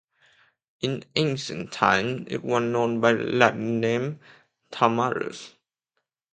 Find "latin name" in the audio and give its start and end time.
3.23-4.19